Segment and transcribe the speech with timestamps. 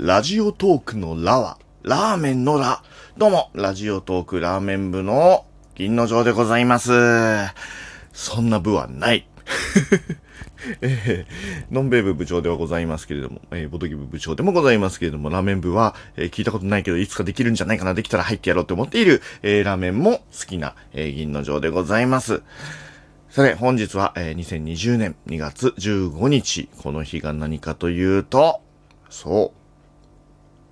[0.00, 2.84] ラジオトークのラは、ラーメンのラ。
[3.16, 6.92] どうも、ラジオトークラーメン部の銀の城でございます。
[8.12, 9.28] そんな部はない。
[10.82, 22.42] えー、のんべい部部長ではございますけれども、えー、ボトギ部部長でもございますけれども、ラーメン部は、えー、聞いたことないけど、いつかできるんじゃないかな、できたら入ってやろうと思っている、えー、ラーメンも好きな、えー、銀の城でございます。
[23.30, 26.68] さて、本日は、えー、2020年2月15日。
[26.78, 28.60] この日が何かというと、
[29.10, 29.58] そう。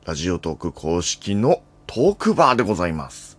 [0.07, 3.38] ラジオトーク公式のトークバーでございます。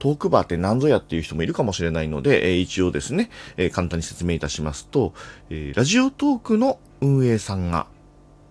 [0.00, 5.14] トークバーって何ぞやっていう人もいるかもしれないので、えー、一応ですね、えー、簡単に説明いたしますと、
[5.48, 7.86] えー、ラジオトークの運営さんが、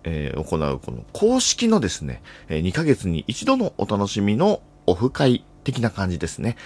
[0.04, 6.56] えー、行うこの公式のですね、えー、2ヶ月に一度のお楽しみのオフ会的な感じですね。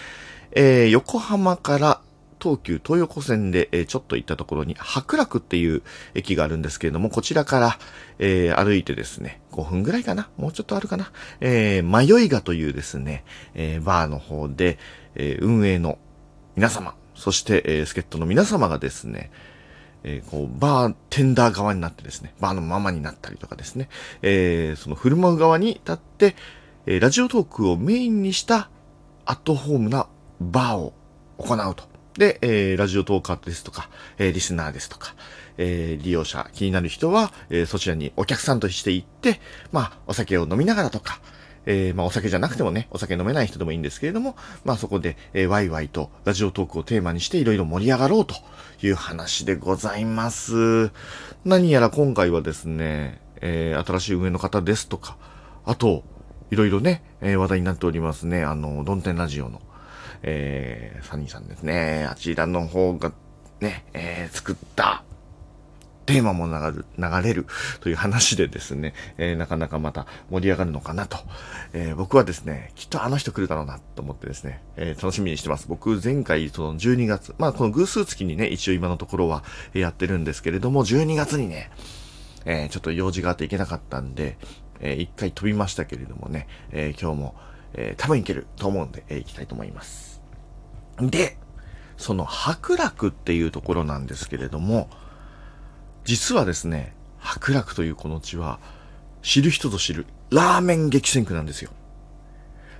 [0.52, 2.00] えー、横浜から
[2.41, 5.83] 東急東横線で、え、ちょっと行ったところに、白楽っていう
[6.15, 7.79] 駅があるんですけれども、こちらから、
[8.19, 14.79] えー、歩いてですね、5分ぐらいかなもうちょっとあるかなえー、迷いがというですね、えー、バーの方で、
[15.14, 15.98] え、運営の
[16.56, 19.31] 皆様、そして、えー、助っ人の皆様がですね、
[20.03, 23.89] えー、こう、バーテンダー側になってですね、バーのママになったりとかですね、
[24.23, 26.36] えー、その振る舞う側に立って、
[26.86, 28.70] えー、ラジオトークをメインにした
[29.27, 30.09] アットホームな
[30.41, 30.95] バーを
[31.39, 31.89] 行うと。
[32.21, 35.15] で、えー、ラジオトーカーですとか、えー、リスナーですとか、
[35.57, 39.41] えー、利用者、気になる人は、えー、そちらにお客さんとして行って、
[39.73, 41.23] まあ、お酒を飲みながらとか、
[41.65, 48.35] えー、まあ、お酒じゃなくてもね、お酒飲めない人でもいいんですけれども、まあ、そこで、えー、ワイワイとラジオトークをテーマにしていろいろ盛り上がろうと
[48.83, 50.91] いう話でございます。
[51.47, 55.17] 何やら今回はですね、えー、新しい運営の方ですとか、
[55.65, 56.05] あと、
[56.51, 59.63] いろいろね、えー、話題になっておりますね、あの、ドンテンラジオの、
[60.23, 62.07] えー、サニーさんですね。
[62.11, 63.13] あちらの方が
[63.61, 65.05] ね、えー、作った
[66.11, 67.47] テーマも流、れる
[67.81, 71.19] という話でですね、えー、なかなかまた盛り上がるのかなと。
[71.73, 75.69] えー、僕はですね、きっとあの人来るだろうなと思ってですね、えー、楽しみにしてます。
[75.69, 81.70] 僕前回その12月、まあこの偶数月にね、一応今のところはやってるんですけれども、12月にね、
[82.45, 84.36] え、ちょっと用事があって行けなかったんで、
[84.80, 87.35] えー、一回飛びましたけれどもね、え、今日も、
[87.75, 90.10] え、多分行けると思うんで、え、行きたいと思います。
[91.00, 91.36] で、
[91.96, 94.88] その白楽っていうところなんですけれども、
[96.05, 98.58] 実はですね、白楽というこの地は、
[99.22, 101.70] 知る人ぞ知るラーメン激戦区なんですよ。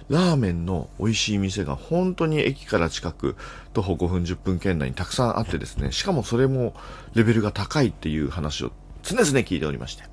[0.09, 3.37] ラーメンの美味しい店が本当に駅から近く、
[3.73, 6.75] 徒歩5分10分圏内にたくさんあってですね、しかもそれも
[7.15, 10.05] レベルが高いっていう話を常々聞いておりまして。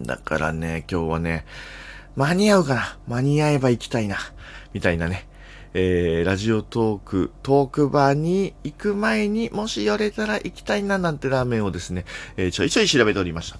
[0.00, 1.44] だからね、今日はね、
[2.16, 4.16] 間に合うかな間に合えば行きたいな。
[4.72, 5.28] みたいなね、
[5.74, 12.04] えー、ラジオトーク、トークバーに行く前にもし寄れたら行きたいななんてラーメンをですね、
[12.36, 13.58] えー、ちょいちょい調べておりました。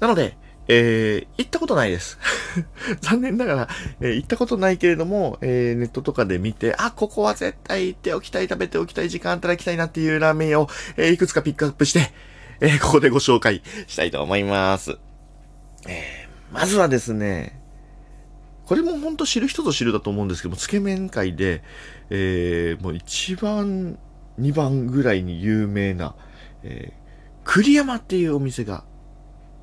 [0.00, 0.36] なので、
[0.68, 2.18] えー、行ったことないです。
[3.00, 3.68] 残念ながら、
[4.00, 12.12] えー、行ったことないけれども、えー、ネットとかで見て、あ、ここは絶対行っておきたい、食べておきたい、時間あったら行きたいなっていうラーメンを、え、いくつかピックアップして、
[12.60, 14.98] え、ここでご紹介したいと思います。
[15.86, 17.58] え、まずはですね、
[18.68, 21.62] これも本当知る人ぞ知るだと思うんですけども、つけ麺界で、
[22.10, 23.98] えー、もう一番、
[24.36, 26.14] 二番ぐらいに有名な、
[26.62, 26.96] えー、
[27.44, 28.84] 栗山っていうお店が、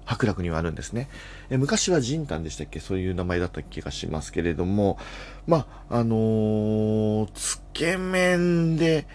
[0.05, 1.07] 白楽にはあるんですね。
[1.51, 2.79] え、昔はジンタンでしたっけ？
[2.79, 4.97] そういう名前だった気がしますけれども、
[5.45, 9.07] まあ、あのー、つけ麺で、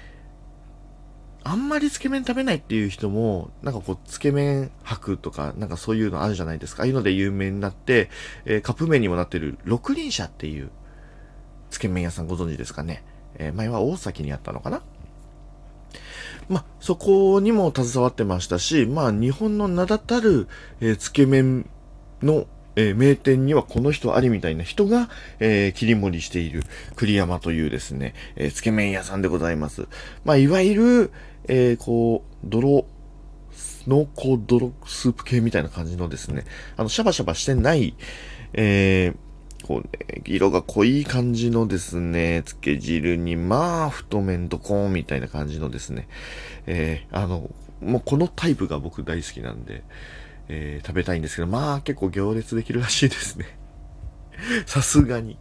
[1.43, 6.83] あんまりつけ麺食べないっていう人も、なんかこう、つけ麺博とか、なんかそういうのあるじゃないですか。
[6.83, 8.11] ああいうので有名になって、
[8.45, 10.71] えー、カップ麺にもなってる六輪車っていう、
[11.71, 13.03] つけ麺屋さんご存知ですかね。
[13.37, 14.83] えー、前は大崎にあったのかな
[16.49, 20.49] まあ、そこにも携わってましたし、まあ、日本の名だたる、
[20.81, 21.71] えー、つけ麺
[22.23, 25.09] の、えー、名店にはこの人ありみたいな人が、
[25.39, 26.65] えー、切り盛りしている
[26.97, 29.87] 栗山というですね、えー、つけ麺屋さんでございます。
[30.25, 31.13] まあ、いわゆる、
[31.49, 32.87] えー、こう、泥、
[33.87, 36.45] 濃厚泥スープ系みたいな感じのですね、
[36.77, 37.95] あの、シャバシャバしてない、
[38.53, 46.09] えー、こうね、色が濃い感じのですね、漬け汁に、まあ、太麺ドコーンみたいな感じのですね、
[46.67, 47.51] えー、あの、
[47.81, 49.83] もうこのタイプが僕大好きなんで、
[50.49, 53.47] えー、食べたいんですけど、まあ結構行列できるらしいですね。
[54.67, 55.39] さすがに。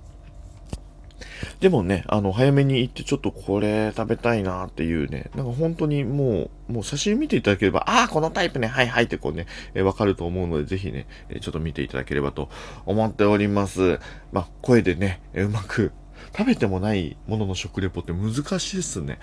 [1.59, 12.49] でもね、あの、早めに行ってちょっとこれ食べたいなっていうね、なんか本当にもう、もう写真見ていただければ、ああ、このタイプね、はいはいってこうね、えー、わかると思うので、ぜひね、え、ちょっと見ていただければと
[12.85, 13.99] 思っております。
[14.31, 15.91] まあ、声でね、うまく、
[16.37, 19.19] 食べてもないものの食レポって難しいっすね。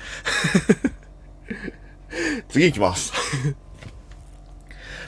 [2.49, 3.13] 次行きます。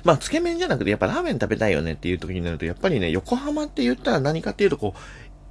[0.05, 4.99] まあ、つけ麺じゃなくて、やっぱラーメン食べたいよねっていう時になると、やっぱりね、横浜って言ったら何かっていうと、こう、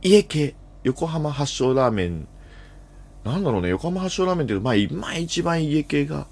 [0.02, 0.56] 家系、
[0.88, 2.28] 横浜発祥ラーメン、
[3.26, 6.28] なんだろうね、横浜発祥ラーメンっていう、まあ、今一番家系が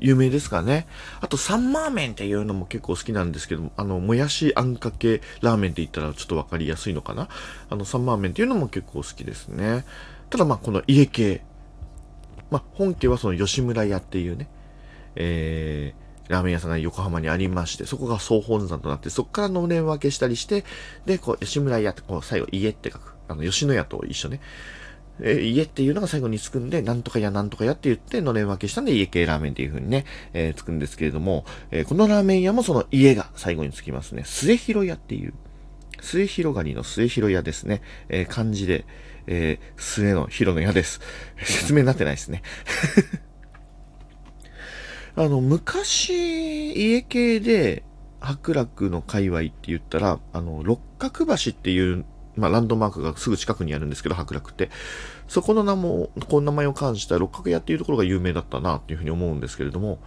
[0.00, 0.88] 有名ですかね。
[1.20, 7.28] あと、サンマーメンっていうのも結構好きなんですけど、あの、もやしあんかけラーメンって言ったらちょっとわかりやすいのかな。
[7.70, 9.84] あの、サンマーメンっていうのも結構好きですね。
[10.30, 11.42] ただまあ、この家系。
[12.50, 14.48] まあ、本家はその吉村屋っていうね、
[15.14, 20.64] えー、ラーメン屋さんが横浜にありまして、そこが総本山となって、そこからのれん分けしたりして、
[21.06, 23.12] で、こう、吉村屋って、こう、最後、家って書く。
[23.32, 24.40] あの、吉野家と一緒ね。
[25.20, 34.22] えー、家っていうのが最後につくんで、なんとかやなんとかやって言って、のれん分けしたんで、家系ラーメンっていう風にね、えー、つくんですけれども、えー、このラーメン屋もその家が最後につきますね。
[34.24, 35.34] 末広屋っていう、
[36.00, 37.82] 末広がりの末広屋ですね。
[38.08, 38.84] えー、漢字で、
[39.26, 41.00] えー、末の広の屋です。
[41.44, 42.42] 説明になってないですね。
[45.14, 47.84] あの、昔、家系で、
[48.18, 52.04] 白楽の界隈って言ったら、あの、六角橋っていう
[52.36, 54.70] まあ、ランドマークがすぐ近くにあるんですけど、白楽って。
[55.28, 59.98] そこの名も、この名前を冠した六角屋っていうところが有名だったな、っていうふうに思うんですけれども、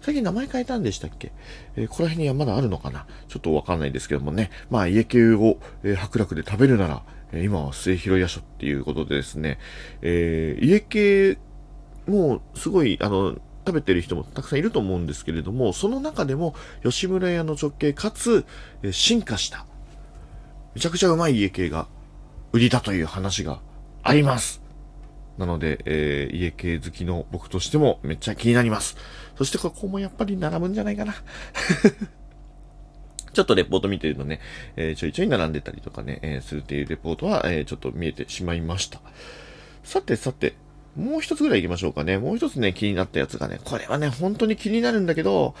[0.00, 1.32] 最近名前変えたんでしたっけ？
[1.74, 3.06] えー、ここら辺にはまだあるのかな？
[3.28, 4.50] ちょっとわかんないですけどもね。
[4.70, 7.02] まあ、家系を、えー、白楽で食べるなら、
[7.32, 9.58] えー、今は末広屋所っていうことでですね、
[10.02, 11.38] えー、家系
[12.06, 13.36] もうすごい、あの、
[13.66, 18.46] 食べてる人もたくさんいると思うんですけれども、その中でも吉村屋の直系かつ、
[18.82, 19.66] え進化した
[20.74, 21.88] めちゃくちゃうまい家系が
[22.52, 23.60] 売りだという話が
[24.02, 24.62] あります。
[25.38, 28.96] なので、えー、家系好きの僕としてもめっちゃ気になります。
[29.36, 31.14] そしてここもやっぱり並ぶんじゃないかな。
[33.32, 34.40] ちょっとレポート見てるとね、
[34.76, 39.00] えー、ちょいちょい並んでたりとかね、えー、するっていうレポートは、えー、ちょっと見えてしまいました。
[39.84, 40.54] さてさて、
[40.96, 42.18] もう一つぐらい行きましょうかね。
[42.18, 45.54] もう一つね、気になったやつがね、これはね、本当に気になるんだけど、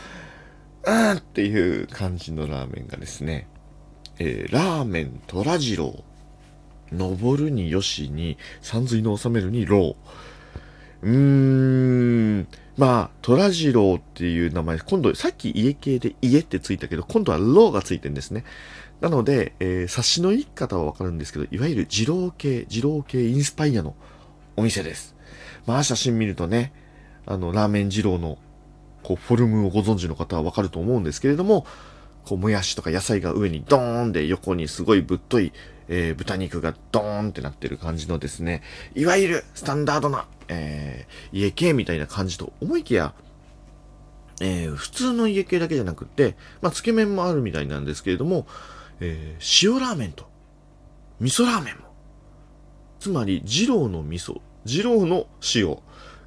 [0.84, 3.46] うんっていう感じのラーメンがですね、
[4.18, 6.04] えー、ラーメン虎次郎。
[6.92, 9.96] 登るによしに、三髄の収めるにろ
[11.02, 11.10] う。
[11.10, 12.48] うーん。
[12.76, 18.44] まあ、虎次郎っていう名前、今度、さっき家系で家ってついたけど、今度はろうがついてるんですね。
[19.00, 23.94] なので、えー、察しのいい方はわかるんですけど、いわゆる二郎系、二郎系インスパイアの
[24.56, 25.14] お店です。
[25.66, 26.72] まあ、写真見るとね、
[27.26, 28.38] あの、ラーメン二郎の、
[29.02, 31.66] こう、フォルムをご存知の方はわかると思うんですけれども、
[32.28, 35.52] こう、もやしとか野菜が上にドーンで横にすごいぶっとい、
[35.88, 38.62] えー、豚肉がドーンってなってる感じのですね、
[38.94, 43.14] いわゆるスタンダードな、えー、家系みたいな感じと思いきや、
[44.42, 48.46] えー、普通の家系だけじゃなくて、まあ、つけ麺もあるみたいなんですけれども、
[49.00, 50.28] えー、塩ラーメンと、
[51.20, 51.88] 味噌ラーメンも。
[53.00, 55.78] つまり、二郎の味噌、二郎の塩、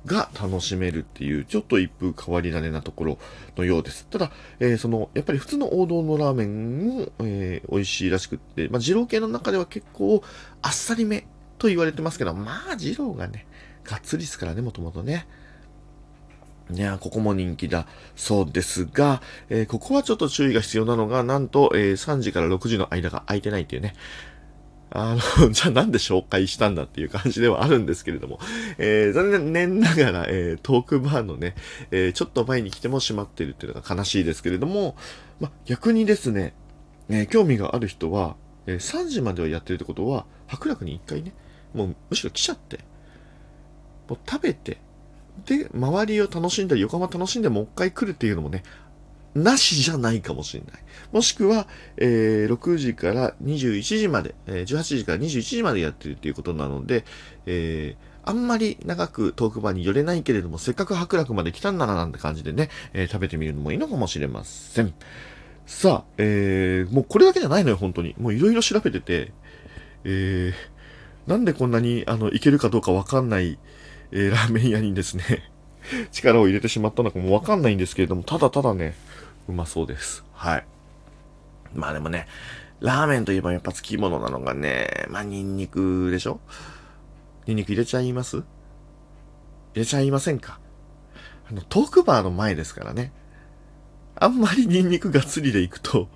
[0.06, 3.18] が楽しめるっていう、ちょっと一風変わり種なところ
[3.56, 4.08] のようです。
[4.08, 10.24] ただ、えー、その、やっぱり普通の王道のラーメンも、えー、美味しいらしくって、まあ、二郎系の中では結構
[10.62, 11.28] あっさりめ
[11.58, 13.46] と言われてますけど、まあ、二郎がね、
[13.84, 15.28] がっつりですからね、もともとね。
[16.74, 23.94] いや、ここも人気だそうですが、えー、ここはちょっと注意が必要なのが、なんと、えー、3時から6時の間が空いてないっていうね。
[24.94, 28.40] あの、じゃあなんで紹介したんだっていう感じではあるんですけれども、
[28.78, 31.56] えー、残念ながら、えー、トークバーのね、
[31.92, 34.96] えー、ちょっと前に来ても閉まってるっていうのが悲しいですけれども、
[35.40, 36.54] ま、逆にですね、
[37.10, 38.36] えー、興味がある人は、
[38.68, 41.34] えー、3時まではやってるってことは、白楽に一回ね、
[41.74, 42.80] もうむしろ来ちゃって、
[44.10, 44.78] もう食べて、
[45.46, 48.64] で、周りを楽しんだり、横浜楽しんでもう一回来るっていうのもね、
[49.34, 50.82] なしじゃないかもしれない。
[51.12, 57.06] もしくは、えー、6時から21時まで、えー、18時から21時までやってるっていうことなので、
[57.46, 64.94] えー、あんまり長くトークバーに寄れないけれども、せっかく白楽まで来たんならなんて感じでね、えー、食べてみるのもいいのかもしれません。
[65.66, 68.16] さあ、えー、もうこれだけじゃないのよ、本当に。
[68.20, 69.32] もういろいろ調べてて、
[70.04, 73.58] えー、なんでこんなに、あの、いけるかどうかわかんない、
[74.12, 75.52] えー、ラーメン屋にですね、
[76.12, 78.96] 力を入れてしまったのかもわかんないんですけれども、ただただね、
[79.48, 80.24] うまそうです。
[80.34, 80.66] はい。
[81.74, 82.28] まあでもね、
[82.80, 86.40] ラーメンといえばやっぱつきものなのがね、まあニンニクでしょ？
[87.46, 88.38] ニンニク入れちゃいます？
[88.38, 88.46] 入
[89.76, 90.60] れちゃいませんか？
[91.50, 93.12] あの、トークバーの前ですからね。
[94.16, 96.08] あんまりニンニクがっつりでいくと、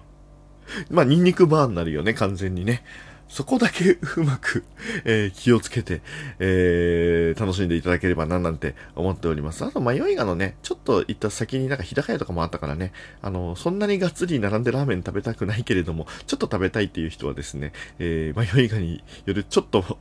[0.89, 2.83] まあニンニクバーになるよね、完全にね。
[3.27, 4.63] そこだけうまく、
[5.03, 6.01] えー、気をつけて、
[6.39, 9.65] えー、楽しんでいただければななんて思っております。
[9.65, 19.97] あと、迷いがのね、ちょっと行った先になんか日高屋とかもあったからね、あの、そんなにがっつり並んでラーメン食べたくないけれども、ちょっと食べたいっていう人はですね、えー、迷いがによるちょっと、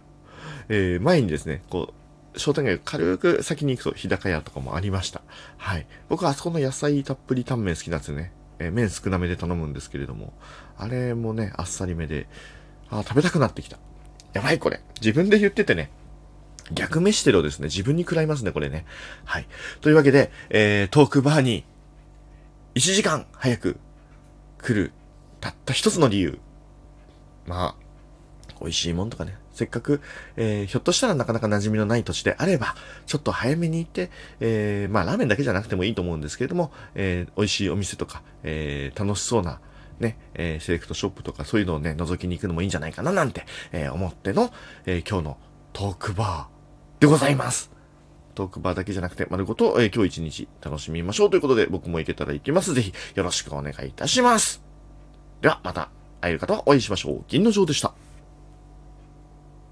[0.69, 5.23] え、前にですね、こう、商店街軽く先に行くと日高屋とかもありました。
[5.57, 5.87] はい。
[6.09, 8.33] 僕はあそこの野菜たっぷりタンメン好きなんですよね。
[8.59, 10.33] えー麺少なめで頼むんですけれども、
[10.77, 12.29] あれもね、あっさりめで、
[12.99, 13.79] あ食べたくなってきた。
[14.33, 14.81] やばいこれ。
[15.01, 15.91] 自分で言っててね、
[16.73, 17.67] 逆飯テロですね。
[17.67, 18.87] 自分に食らいますね、これね。
[19.25, 19.47] はい。
[19.81, 21.65] というわけで、えー、トークバーに、
[22.75, 23.79] 1時間早く
[24.59, 24.93] 来る、
[25.41, 26.39] たった一つの理由。
[27.47, 27.85] まあ、
[28.61, 29.37] 美味しいもんとかね。
[29.53, 30.01] せっかく、
[30.37, 32.75] えー、ひょっとしたらなかなか馴染みのない土地であれば、
[33.07, 34.11] ちょっと早めに行って、
[34.41, 39.61] えー、まあ、ラーメンだけじゃなくてもいいと思うんですけれども、えー、美味しいお店とか、えー、楽しそうな、
[40.01, 44.53] ね、えー、セレクトショップとかそういうのをね、覗きに行くのもいいんじゃないかななんて、えー、思っての、
[44.87, 45.39] えー、今日の
[45.73, 47.71] トークバーでございます。
[48.35, 52.75] トークバーだけじゃなくて、丸ごと、え今日一日楽しみましょうということで、僕も行けたら行きます。
[52.75, 54.63] ぜひ、よろしくお願いいたします。
[55.41, 57.25] では、また、会える方はお会いしましょう。
[57.29, 57.95] 銀の城でした。